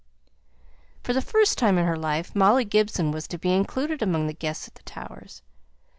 [1.03, 4.33] For the first time in her life, Molly Gibson was to be included among the
[4.33, 5.43] guests at the Towers.